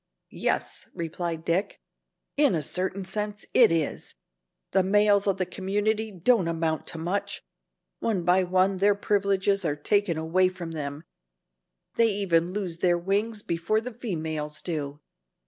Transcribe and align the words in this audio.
"Yes," 0.31 0.87
replied 0.95 1.45
Dick, 1.45 1.79
"in 2.35 2.55
a 2.55 2.63
certain 2.63 3.05
sense 3.05 3.45
it 3.53 3.71
is. 3.71 4.15
The 4.71 4.81
males 4.81 5.27
of 5.27 5.37
the 5.37 5.45
community 5.45 6.11
don't 6.11 6.47
amount 6.47 6.87
to 6.87 6.97
much. 6.97 7.43
One 7.99 8.23
by 8.23 8.43
one 8.43 8.77
their 8.77 8.95
privileges 8.95 9.63
are 9.63 9.75
taken 9.75 10.17
away 10.17 10.49
from 10.49 10.71
them. 10.71 11.03
They 11.97 12.07
even 12.13 12.51
lose 12.51 12.79
their 12.79 12.97
wings 12.97 13.43
before 13.43 13.79
the 13.79 13.93
females 13.93 14.63
do. 14.63 15.01